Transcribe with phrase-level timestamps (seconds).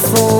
[0.00, 0.39] for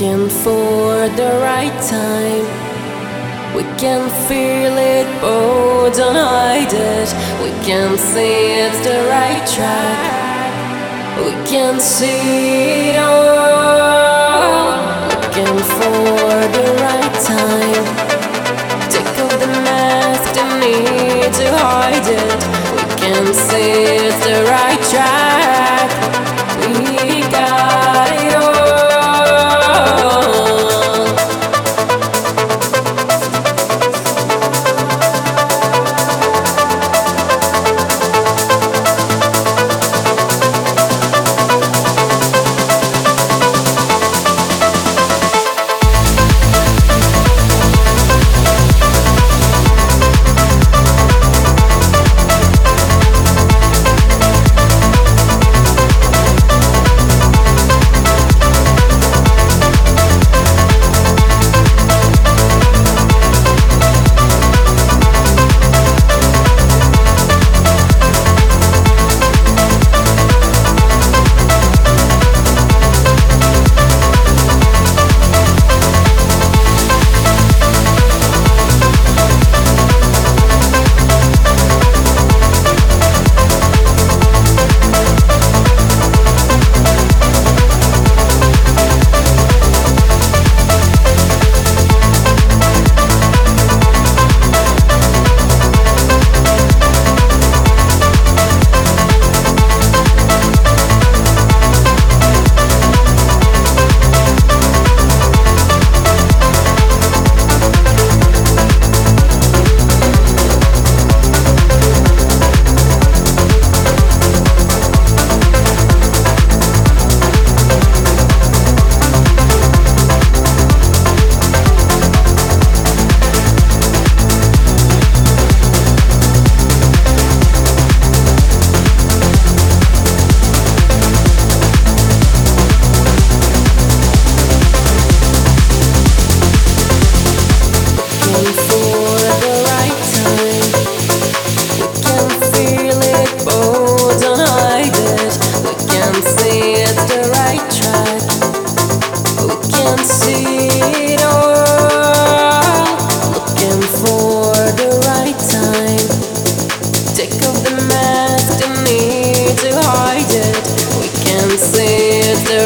[0.00, 2.46] Looking for the right time.
[3.54, 7.08] We can feel it, but don't hide it.
[7.42, 10.52] We can see it's the right track.
[11.18, 14.72] We can see it all.
[15.10, 17.84] Looking for the right time.
[18.88, 22.40] Take off the mask, don't need to hide it.
[22.72, 25.29] We can see it's the right track.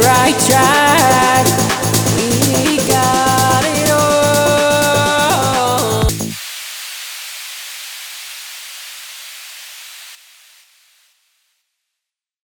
[0.00, 0.91] I try